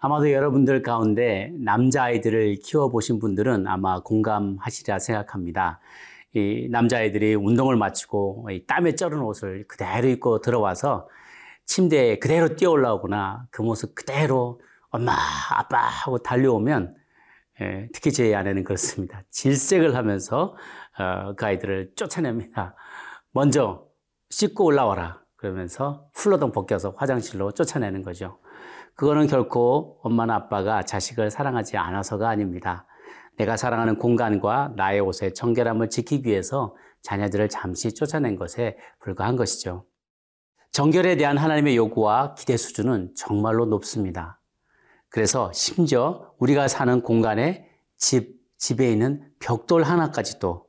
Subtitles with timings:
[0.00, 5.80] 아마도 여러분들 가운데 남자아이들을 키워보신 분들은 아마 공감하시리라 생각합니다.
[6.34, 11.08] 이 남자아이들이 운동을 마치고 땀에 쩔은 옷을 그대로 입고 들어와서
[11.64, 15.12] 침대에 그대로 뛰어 올라오거나 그 모습 그대로 엄마,
[15.50, 16.94] 아빠 하고 달려오면
[17.60, 19.24] 예, 특히 제 아내는 그렇습니다.
[19.30, 20.54] 질색을 하면서
[20.96, 22.76] 어, 그 아이들을 쫓아냅니다.
[23.32, 23.84] 먼저
[24.30, 25.20] 씻고 올라와라.
[25.34, 28.38] 그러면서 훌러덩 벗겨서 화장실로 쫓아내는 거죠.
[28.98, 32.84] 그거는 결코 엄마나 아빠가 자식을 사랑하지 않아서가 아닙니다.
[33.36, 39.84] 내가 사랑하는 공간과 나의 옷의 정결함을 지키기 위해서 자녀들을 잠시 쫓아낸 것에 불과한 것이죠.
[40.72, 44.40] 정결에 대한 하나님의 요구와 기대 수준은 정말로 높습니다.
[45.10, 50.66] 그래서 심지어 우리가 사는 공간에 집, 집에 있는 벽돌 하나까지도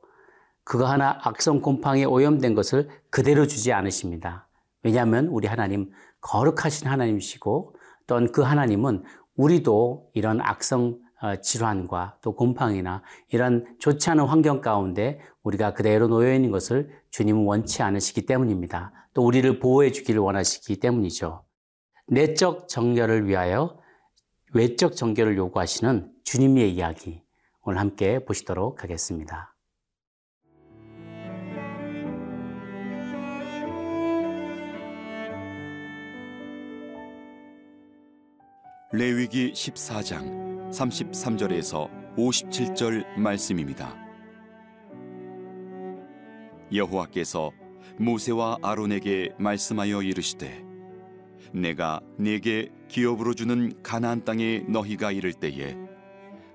[0.62, 4.46] 그거 하나 악성 곰팡이에 오염된 것을 그대로 주지 않으십니다.
[4.84, 7.74] 왜냐하면 우리 하나님 거룩하신 하나님이시고
[8.10, 9.04] 또한 그 하나님은
[9.36, 16.34] 우리도 이런 악성 어, 질환과 또 곰팡이나 이런 좋지 않은 환경 가운데 우리가 그대로 놓여
[16.34, 18.92] 있는 것을 주님은 원치 않으시기 때문입니다.
[19.14, 21.44] 또 우리를 보호해 주기를 원하시기 때문이죠.
[22.08, 23.78] 내적 정결을 위하여
[24.54, 27.22] 외적 정결을 요구하시는 주님의 이야기
[27.62, 29.49] 오늘 함께 보시도록 하겠습니다.
[38.92, 43.96] 레위기 14장 33절에서 57절 말씀입니다.
[46.74, 47.52] 여호와께서
[47.98, 50.64] 모세와 아론에게 말씀하여 이르시되
[51.52, 55.76] 내가 네게 기업으로 주는 가나안 땅에 너희가 이를 때에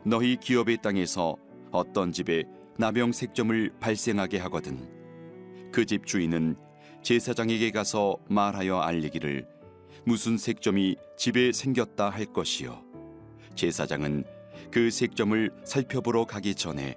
[0.04, 1.38] 너희 기업의 땅에서
[1.72, 2.44] 어떤 집에
[2.78, 6.58] 나병 색점을 발생하게 하거든 그 집 주인은
[7.02, 9.55] 제사장에게 가서 말하여 알리기를
[10.06, 12.84] 무슨 색점이 집에 생겼다 할 것이요.
[13.56, 14.24] 제사장은
[14.72, 16.96] 그 색점을 살펴보러 가기 전에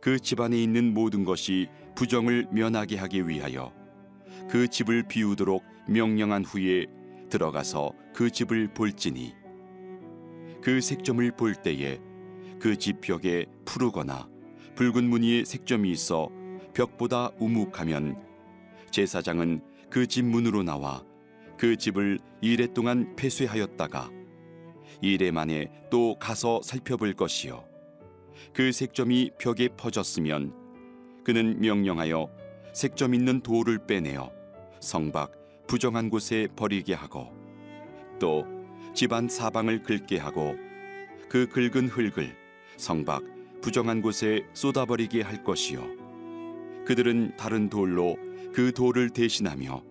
[0.00, 3.72] 그 집안에 있는 모든 것이 부정을 면하게 하기 위하여
[4.50, 6.86] 그 집을 비우도록 명령한 후에
[7.30, 9.34] 들어가서 그 집을 볼지니
[10.62, 11.98] 그 색점을 볼 때에
[12.58, 14.28] 그 집 벽에 푸르거나
[14.74, 16.28] 붉은 무늬의 색점이 있어
[16.74, 18.16] 벽보다 우묵하면
[18.90, 21.02] 제사장은 그 집 문으로 나와
[21.58, 24.10] 그 집을 이래 동안 폐쇄하였다가
[25.00, 27.64] 이래 만에 또 가서 살펴볼 것이요.
[28.52, 30.52] 그 색점이 벽에 퍼졌으면
[31.24, 32.30] 그는 명령하여
[32.72, 34.30] 색점 있는 돌을 빼내어
[34.80, 35.32] 성박
[35.66, 37.32] 부정한 곳에 버리게 하고
[38.20, 38.44] 또
[38.94, 40.54] 집안 사방을 긁게 하고
[41.28, 42.36] 그 긁은 흙을
[42.76, 43.24] 성박
[43.60, 45.82] 부정한 곳에 쏟아버리게 할 것이요.
[46.86, 48.16] 그들은 다른 돌로
[48.52, 49.82] 그 돌을 대신하며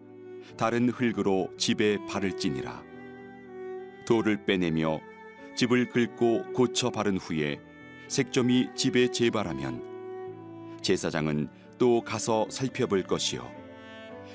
[0.58, 2.84] 다른 흙으로 집에 발을 찌니라.
[4.06, 5.00] 돌을 빼내며
[5.56, 7.60] 집을 긁고 고쳐 바른 후에
[8.08, 13.52] 색점이 집에 재발하면 제사장은 또 가서 살펴볼 것이요.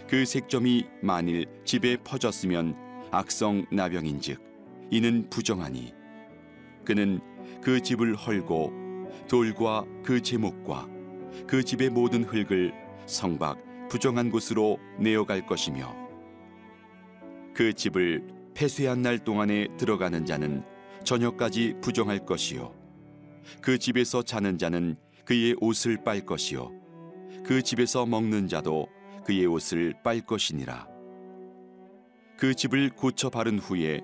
[0.09, 2.77] 그 색점이 만일 집에 퍼졌으면
[3.13, 4.41] 악성 나병인즉
[4.91, 5.95] 이는 부정하니
[6.85, 7.21] 그는
[7.63, 8.73] 그 집을 헐고
[9.29, 10.89] 돌과 그 제목과
[11.47, 12.73] 그 집의 모든 흙을
[13.07, 15.95] 성박 부정한 곳으로 내어갈 것이며
[17.53, 18.25] 그 집을
[18.55, 20.65] 폐쇄한 날 동안에 들어가는 자는
[21.05, 22.73] 저녁까지 부정할 것이요.
[23.61, 26.71] 그 집에서 자는 자는 그의 옷을 빨 것이요.
[27.45, 28.89] 그 집에서 먹는 자도
[29.25, 30.87] 그의 옷을 빨 것이니라.
[32.39, 34.01] 그 집을 고쳐 바른 후에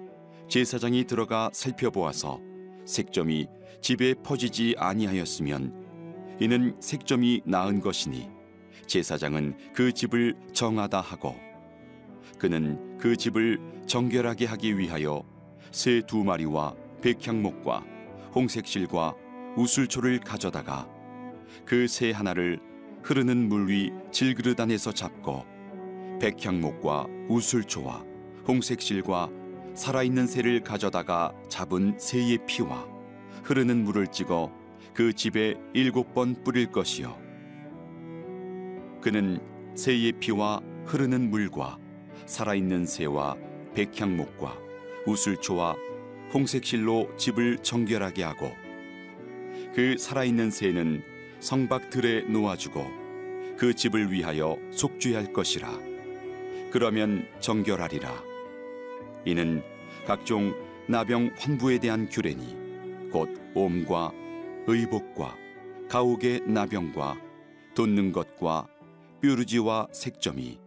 [0.49, 2.41] 제사장이 들어가 살펴보아서
[2.85, 3.47] 색점이
[3.81, 8.36] 집에 퍼지지 아니하였으면 이는 색점이 나은 것이니
[8.87, 11.35] 제사장은 그 집을 정하다 하고
[12.39, 15.23] 그는 그 집을 정결하게 하기 위하여
[15.71, 17.85] 새 두 마리와 백향목과
[18.35, 19.15] 홍색실과
[19.57, 20.89] 우술초를 가져다가
[21.65, 22.61] 그 새 하나를
[23.03, 25.45] 흐르는 물 위 질그릇 안에서 잡고
[26.21, 28.05] 백향목과 우술초와
[28.49, 29.31] 홍색실과
[29.75, 32.87] 살아있는 새를 가져다가 잡은 새의 피와
[33.45, 34.51] 흐르는 물을 찍어
[34.95, 37.26] 그 집에 일곱 번 뿌릴 것이요
[39.07, 39.39] 그는
[39.77, 41.79] 새의 피와 흐르는 물과
[42.25, 43.37] 살아있는 새와
[43.73, 44.59] 백향목과
[45.07, 45.77] 우슬초와
[46.35, 48.51] 홍색실로 집을 정결하게 하고
[49.77, 51.05] 그 살아있는 새는
[51.39, 52.85] 성박 들에 놓아주고
[53.57, 55.71] 그 집을 위하여 속죄할 것이라.
[56.73, 58.11] 그러면 정결하리라.
[59.25, 59.63] 이는
[60.05, 60.53] 각종
[60.89, 64.11] 나병 환부에 대한 규례니 곧 옴과
[64.67, 65.37] 의복과
[65.89, 67.21] 가옥의 나병과
[67.77, 68.67] 돋는 것과
[69.21, 70.59] 뾰루지와 색점이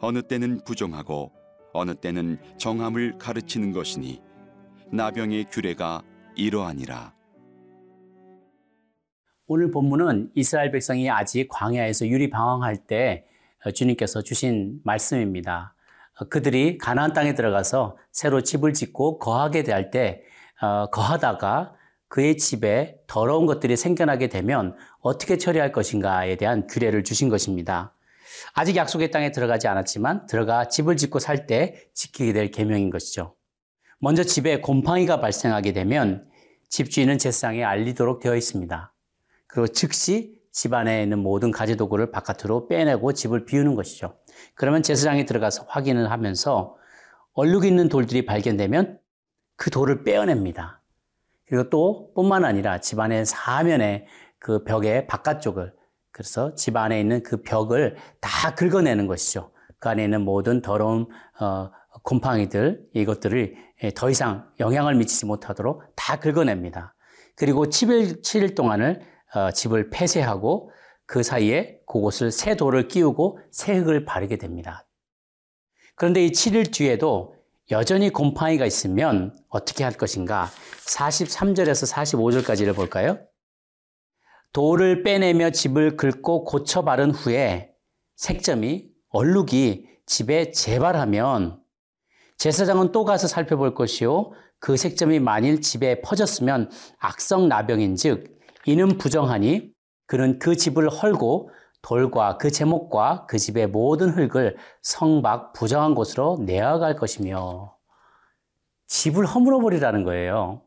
[0.00, 1.32] 어느 때는 부정하고
[1.72, 4.20] 어느 때는 정함을 가르치는 것이니
[4.92, 6.02] 나병의 규례가
[6.36, 7.14] 이러하니라.
[9.46, 13.26] 오늘 본문은 이스라엘 백성이 아직 광야에서 유리 방황할 때
[13.64, 15.74] 어, 주님께서 주신 말씀입니다.
[16.18, 20.22] 어, 그들이 가나안 땅에 들어가서 새로 집을 짓고 거하게 될때
[20.62, 21.74] 어, 거하다가
[22.14, 27.92] 그의 집에 더러운 것들이 생겨나게 되면 어떻게 처리할 것인가에 대한 규례를 주신 것입니다.
[28.52, 33.34] 아직 약속의 땅에 들어가지 않았지만 들어가 집을 짓고 살 때 지키게 될 계명인 것이죠.
[33.98, 36.28] 먼저 집에 곰팡이가 발생하게 되면
[36.68, 38.94] 집주인은 제사장에 알리도록 되어 있습니다.
[39.48, 44.16] 그리고 즉시 집 안에 있는 모든 가재도구를 바깥으로 빼내고 집을 비우는 것이죠.
[44.54, 46.76] 그러면 제사장이 들어가서 확인을 하면서
[47.32, 49.00] 얼룩 있는 돌들이 발견되면
[49.56, 50.83] 그 돌을 빼어냅니다.
[51.46, 54.06] 그리고 또 뿐만 아니라 집 안에 사면에
[54.38, 55.72] 그 벽의 바깥쪽을
[56.10, 59.50] 그래서 집 안에 있는 그 벽을 다 긁어내는 것이죠.
[59.78, 61.06] 그 안에 있는 모든 더러운
[61.40, 61.70] 어,
[62.02, 63.54] 곰팡이들 이것들을
[63.94, 66.94] 더 이상 영향을 미치지 못하도록 다 긁어냅니다.
[67.36, 69.02] 그리고 7일, 7일 동안을
[69.34, 70.70] 어, 집을 폐쇄하고
[71.06, 74.86] 그 사이에 그곳을 새 돌을 끼우고 새 흙을 바르게 됩니다.
[75.96, 77.34] 그런데 이 7일 뒤에도
[77.70, 80.50] 여전히 곰팡이가 있으면 어떻게 할 것인가?
[80.86, 83.18] 43절에서 45절까지를 볼까요?
[84.52, 87.70] 돌을 빼내며 집을 긁고 고쳐 바른 후에
[88.16, 91.60] 색점이 얼룩이 집에 재발하면
[92.36, 99.72] 제사장은 또 가서 살펴볼 것이요 그 색점이 만일 집에 퍼졌으면 악성 나병인즉 이는 부정하니
[100.06, 101.50] 그는 그 집을 헐고
[101.84, 107.76] 돌과 그 제목과 그 집의 모든 흙을 성박 부정한 곳으로 내어갈 것이며
[108.86, 110.62] 집을 허물어 버리라는 거예요.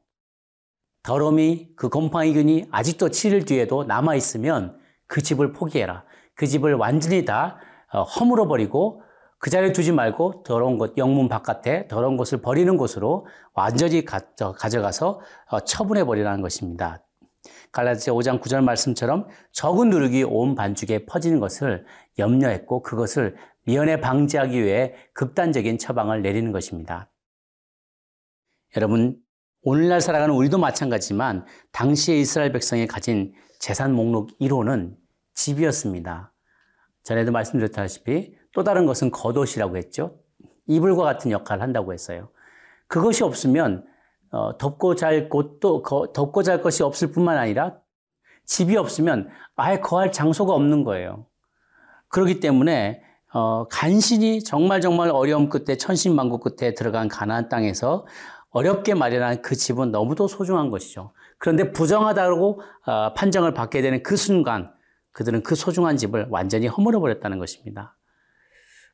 [1.01, 6.03] 더러움이 그 곰팡이균이 아직도 7일 뒤에도 남아 있으면 그 집을 포기해라.
[6.35, 7.57] 그 집을 완전히 다
[7.91, 9.01] 어, 허물어 버리고
[9.39, 15.59] 그 자리에 두지 말고 더러운 곳, 영문 바깥에 더러운 곳을 버리는 곳으로 완전히 가져가서 어,
[15.61, 17.06] 처분해 버리라는 것입니다.
[17.71, 21.85] 갈라디아 5장 9절 말씀처럼 적은 누룩이 온 반죽에 퍼지는 것을
[22.17, 23.35] 염려했고 그것을
[23.65, 27.11] 미연에 방지하기 위해 극단적인 처방을 내리는 것입니다.
[28.75, 29.17] 여러분,
[29.61, 34.95] 오늘날 살아가는 우리도 마찬가지지만 당시의 이스라엘 백성이 가진 재산 목록 1호는
[35.33, 36.33] 집이었습니다.
[37.03, 40.19] 전에도 말씀드렸다시피 또 다른 것은 겉옷이라고 했죠.
[40.67, 42.29] 이불과 같은 역할을 한다고 했어요.
[42.87, 43.85] 그것이 없으면
[44.31, 47.77] 어, 덮고 잘 곳도 거, 덮고 잘 것이 없을 뿐만 아니라
[48.45, 51.25] 집이 없으면 아예 거할 장소가 없는 거예요.
[52.09, 53.01] 그렇기 때문에
[53.33, 58.05] 어, 간신히 정말 정말 어려움 끝에 천신만고 끝에 들어간 가나안 땅에서
[58.51, 61.11] 어렵게 마련한 그 집은 너무도 소중한 것이죠.
[61.37, 64.71] 그런데 부정하다고 어, 판정을 받게 되는 그 순간
[65.11, 67.97] 그들은 그 소중한 집을 완전히 허물어 버렸다는 것입니다.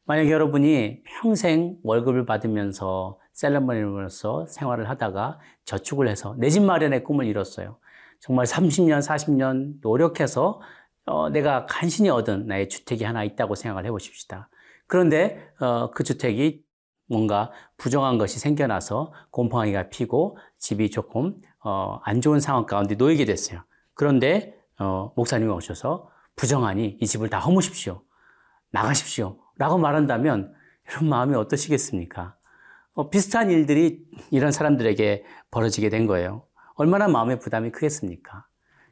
[0.05, 7.77] 만약 여러분이 평생 월급을 받으면서 셀러머니로서 생활을 하다가 저축을 해서 내 집 마련의 꿈을 이뤘어요.
[8.19, 10.61] 정말 30년, 40년 노력해서
[11.05, 14.49] 어, 내가 간신히 얻은 나의 주택이 하나 있다고 생각을 해보십시다.
[14.87, 16.63] 그런데 어, 그 주택이
[17.07, 23.63] 뭔가 부정한 것이 생겨나서 곰팡이가 피고 집이 조금 어, 안 좋은 상황 가운데 놓이게 됐어요.
[23.93, 28.01] 그런데 어, 목사님이 오셔서 부정하니 이 집을 다 허무십시오.
[28.71, 29.37] 나가십시오.
[29.57, 30.53] 라고 말한다면
[30.89, 32.35] 여러분 마음이 어떠시겠습니까?
[32.95, 36.45] 어, 비슷한 일들이 이런 사람들에게 벌어지게 된 거예요.
[36.75, 38.47] 얼마나 마음의 부담이 크겠습니까?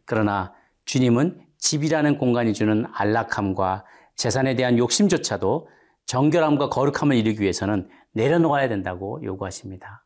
[0.05, 0.53] 그러나
[0.85, 5.69] 주님은 집이라는 공간이 주는 안락함과 재산에 대한 욕심조차도
[6.05, 10.05] 정결함과 거룩함을 이루기 위해서는 내려놓아야 된다고 요구하십니다.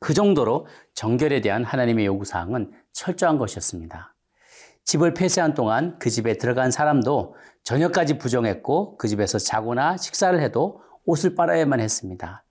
[0.00, 4.14] 그 정도로 정결에 대한 하나님의 요구사항은 철저한 것이었습니다.
[4.84, 11.34] 집을 폐쇄한 동안 그 집에 들어간 사람도 저녁까지 부정했고 그 집에서 자거나 식사를 해도 옷을
[11.34, 12.45] 빨아야만 했습니다.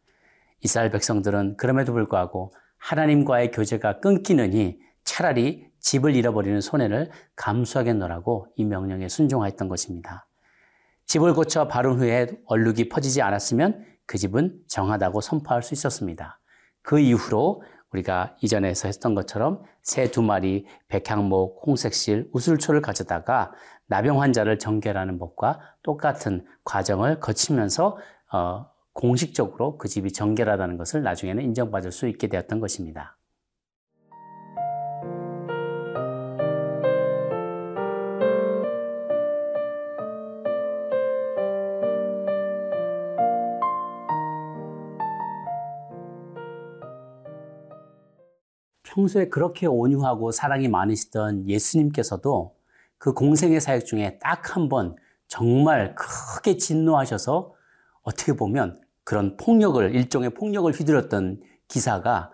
[0.61, 9.67] 이스라엘 백성들은 그럼에도 불구하고 하나님과의 교제가 끊기느니 차라리 집을 잃어버리는 손해를 감수하겠노라고 이 명령에 순종하였던
[9.67, 10.27] 것입니다.
[11.05, 16.39] 집을 고쳐 바른 후에 얼룩이 퍼지지 않았으면 그 집은 정하다고 선포할 수 있었습니다.
[16.81, 23.51] 그 이후로 우리가 이전에서 했던 것처럼 새 두 마리, 백향목, 홍색실, 우슬초를 가져다가
[23.87, 27.97] 나병 환자를 정결하는 법과 똑같은 과정을 거치면서
[28.33, 33.17] 어, 공식적으로 그 집이 정결하다는 것을 나중에는 인정받을 수 있게 되었던 것입니다.
[48.83, 52.55] 평소에 그렇게 온유하고 사랑이 많으시던 예수님께서도
[52.97, 54.95] 그 공생의 사역 중에 딱 한 번
[55.27, 57.53] 정말 크게 진노하셔서
[58.03, 62.31] 어떻게 보면 그런 폭력을, 일종의 폭력을 휘두렸던 기사가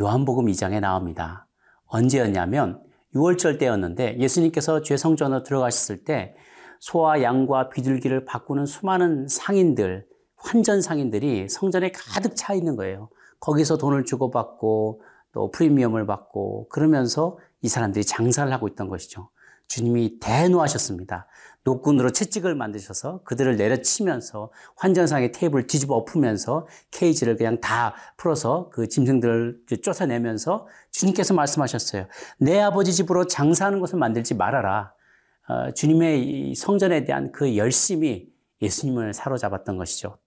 [0.00, 1.46] 요한복음 2장에 나옵니다.
[1.86, 2.82] 언제였냐면
[3.14, 6.34] 6월절 때였는데 예수님께서 죄 성전으로 들어가셨을 때
[6.80, 13.08] 소와 양과 비둘기를 바꾸는 수많은 상인들, 환전 상인들이 성전에 가득 차 있는 거예요.
[13.38, 15.02] 거기서 돈을 주고받고
[15.32, 19.28] 또 프리미엄을 받고 그러면서 이 사람들이 장사를 하고 있던 것이죠.
[19.68, 21.26] 주님이 대노하셨습니다.
[21.64, 29.62] 노끈으로 채찍을 만드셔서 그들을 내려치면서 환전상의 테이블을 뒤집어 엎으면서 케이지를 그냥 다 풀어서 그 짐승들을
[29.82, 32.06] 쫓아내면서 주님께서 말씀하셨어요.
[32.38, 34.92] 내 아버지 집으로 장사하는 것을 만들지 말아라.
[35.48, 38.28] 어, 주님의 성전에 대한 그 열심이
[38.60, 40.18] 예수님을 사로잡았던 것이죠.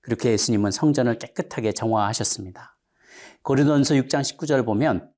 [0.00, 2.76] 그렇게 예수님은 성전을 깨끗하게 정화하셨습니다.
[3.42, 5.10] 고린도전서 6장 19절 보면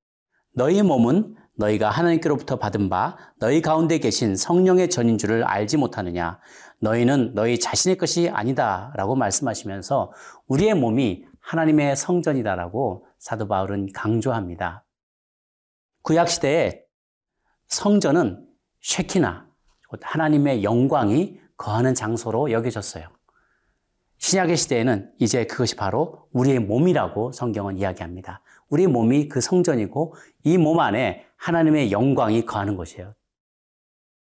[0.52, 6.40] 너희 몸은 너희가 하나님께로부터 받은 바 너희 가운데 계신 성령의 전인 줄을 알지 못하느냐
[6.80, 10.12] 너희는 너희 자신의 것이 아니다라고 말씀하시면서
[10.48, 14.84] 우리의 몸이 하나님의 성전이다라고 사도 바울은 강조합니다.
[16.02, 16.82] 구약 시대에
[17.68, 18.46] 성전은
[18.80, 19.46] 쉐키나
[20.00, 23.08] 하나님의 영광이 거하는 장소로 여겨졌어요.
[24.18, 28.42] 신약의 시대에는 이제 그것이 바로 우리의 몸이라고 성경은 이야기합니다.
[28.74, 33.14] 우리 몸이 그 성전이고 이 몸 안에 하나님의 영광이 거하는 것이에요.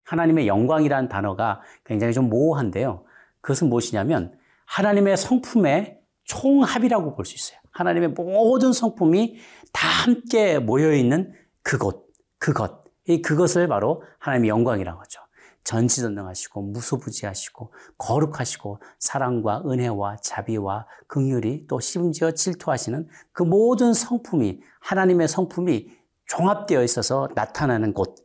[0.04, 3.04] 하나님의 영광이라는 단어가 굉장히 좀 모호한데요.
[3.40, 7.60] 그것은 무엇이냐면 하나님의 성품의 총합이라고 볼 수 있어요.
[7.70, 9.38] 하나님의 모든 성품이
[9.72, 12.82] 다 함께 모여 있는 그곳, 그것.
[13.06, 15.19] 이 그것을 바로 하나님의 영광이라고 하죠.
[15.64, 25.90] 전지전능하시고 무소부지하시고 거룩하시고 사랑과 은혜와 자비와 긍휼이 또 심지어 질투하시는 그 모든 성품이 하나님의 성품이
[26.26, 28.16] 종합되어 있어서 나타나는 곳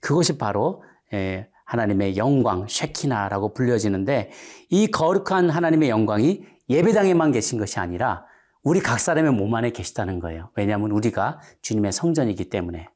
[0.00, 4.30] 그것이 바로 예, 하나님의 영광 쉐키나라고 불려지는데
[4.70, 8.26] 이 거룩한 하나님의 영광이 예배당에만 계신 것이 아니라
[8.62, 10.50] 우리 각 사람의 몸 안에 계시다는 거예요.
[10.56, 12.88] 왜냐하면 우리가 주님의 성전이기 때문에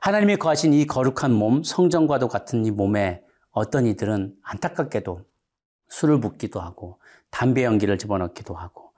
[0.00, 5.26] 하나님이 거하신 이 거룩한 몸, 성전과도 같은 이 몸에 어떤 이들은 안타깝게도
[5.88, 8.92] 술을 붓기도 하고 담배 연기를 집어넣기도 하고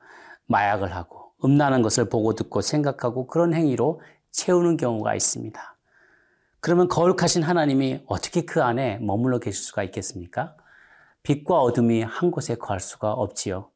[0.46, 5.76] 마약을 하고 음란한 것을 보고 듣고 생각하고 그런 행위로 채우는 경우가 있습니다.
[6.60, 10.56] 그러면 거룩하신 하나님이 어떻게 그 안에 머물러 계실 수가 있겠습니까?
[11.24, 13.70] 빛과 어둠이 한 곳에 거할 수가 없지요.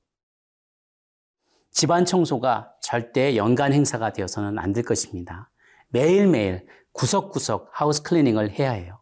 [1.72, 5.50] 집안 청소가 절대 연간 행사가 되어서는 안 될 것입니다.
[5.88, 9.00] 매일매일 구석구석 하우스 클리닝을 해야 해요.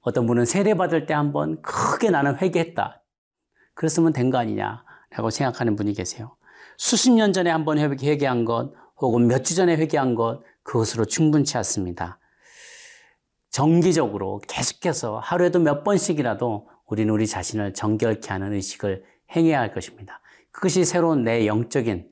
[0.00, 3.02] 어떤 분은 세례 받을 때 한번 크게 나는 회개했다.
[3.74, 6.36] 그랬으면 된 거 아니냐라고 생각하는 분이 계세요.
[6.78, 12.18] 수십 년 전에 한번 회개한 것, 혹은 몇 주 전에 회개한 것, 그것으로 충분치 않습니다.
[13.50, 19.04] 정기적으로 계속해서 하루에도 몇 번씩이라도 우리는 우리 자신을 정결케 하는 의식을
[19.36, 20.20] 행해야 할 것입니다.
[20.50, 22.08] 그것이 새로운 내 영적인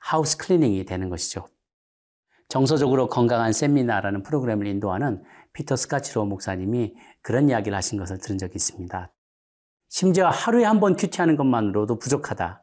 [0.00, 1.48] house cleaning이 되는 것이죠.
[2.48, 9.12] 정서적으로 건강한 세미나라는 프로그램을 인도하는 피터 스카지로 목사님이 그런 이야기를 하신 것을 들은 적이 있습니다.
[9.90, 12.62] 심지어 하루에 한 번 QT하는 것만으로도 부족하다.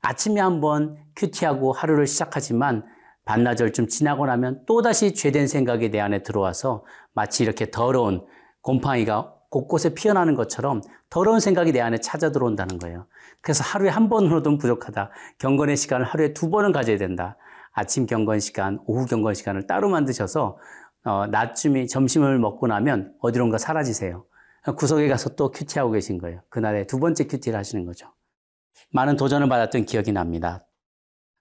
[0.00, 2.84] 아침에 한 번 QT하고 하루를 시작하지만
[3.24, 8.24] 반나절쯤 지나고 나면 또다시 죄된 생각이 내 안에 들어와서 마치 이렇게 더러운
[8.62, 10.80] 곰팡이가 곳곳에 피어나는 것처럼
[11.10, 13.06] 더러운 생각이 내 안에 찾아 들어온다는 거예요.
[13.42, 15.10] 그래서 하루에 한 번으로도 부족하다.
[15.38, 17.36] 경건의 시간을 하루에 두 번은 가져야 된다.
[17.78, 20.58] 아침 경건 시간, 오후 경건 시간을 따로 만드셔서
[21.04, 24.24] 어, 낮쯤이 점심을 먹고 나면 어디론가 사라지세요.
[24.76, 26.42] 구석에 가서 또 큐티하고 계신 거예요.
[26.48, 28.12] 그날에 두 번째 큐티를 하시는 거죠.
[28.90, 30.66] 많은 도전을 받았던 기억이 납니다.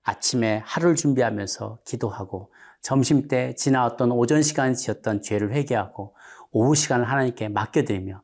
[0.03, 6.15] 아침에 하루를 준비하면서 기도하고 점심 때 지나왔던 오전 시간 지었던 죄를 회개하고
[6.51, 8.21] 오후 시간을 하나님께 맡겨드리며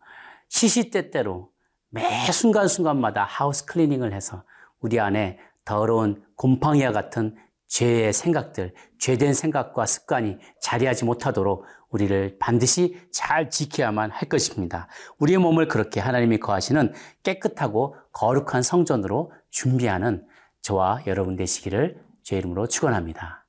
[0.49, 1.51] 시시때때로
[1.89, 4.43] 매 순간순간마다 하우스 클리닝을 해서
[4.79, 7.35] 우리 안에 더러운 곰팡이와 같은
[7.73, 14.87] 죄의 생각들, 죄된 생각과 습관이 자리하지 못하도록 우리를 반드시 잘 지켜야만 할 것입니다.
[15.17, 20.27] 우리의 몸을 그렇게 하나님이 거하시는 깨끗하고 거룩한 성전으로 준비하는
[20.61, 23.47] 저와 여러분 되시기를 제 이름으로 축원합니다.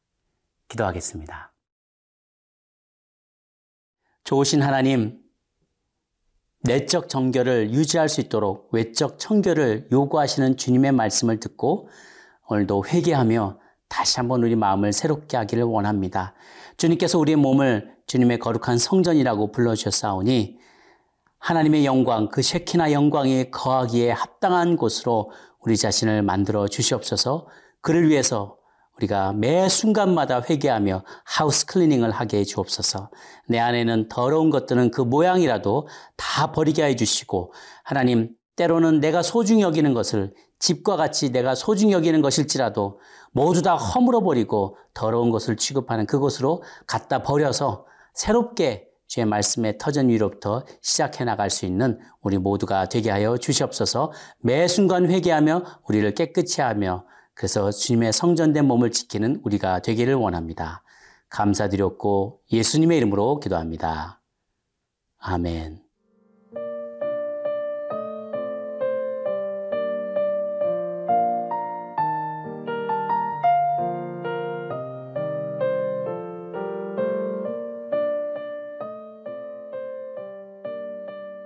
[0.68, 1.52] 기도하겠습니다.
[4.24, 5.20] 좋으신 하나님,
[6.62, 11.90] 내적 정결을 유지할 수 있도록 외적 청결을 요구하시는 주님의 말씀을 듣고
[12.48, 13.63] 오늘도 회개하며
[13.94, 16.34] 다시 한번 우리 마음을 새롭게 하기를 원합니다.
[16.78, 20.58] 주님께서 우리의 몸을 주님의 거룩한 성전이라고 불러주셨사오니
[21.38, 27.46] 하나님의 영광, 그 쉐키나 영광이 거하기에 합당한 곳으로 우리 자신을 만들어 주시옵소서
[27.82, 28.56] 그를 위해서
[28.96, 33.10] 우리가 매 순간마다 회개하며 하우스 클리닝을 하게 해 주옵소서.
[33.48, 35.86] 내 안에는 더러운 것들은 그 모양이라도
[36.16, 37.52] 다 버리게 해 주시고
[37.84, 42.98] 하나님 때로는 내가 소중히 여기는 것을 집과 같이 내가 소중히 여기는 것일지라도
[43.34, 50.64] 모두 다 허물어 버리고 더러운 것을 취급하는 그곳으로 갖다 버려서 새롭게 주의 말씀의 터전 위로부터
[50.80, 57.04] 시작해 나갈 수 있는 우리 모두가 되게 하여 주시옵소서 매 순간 회개하며 우리를 깨끗이 하며
[57.34, 60.84] 그래서 주님의 성전된 몸을 지키는 우리가 되기를 원합니다.
[61.28, 64.20] 감사드렸고 예수님의 이름으로 기도합니다.
[65.18, 65.83] 아멘.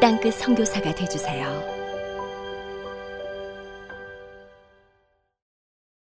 [0.00, 1.75] 땅끝 성교사가 되주세요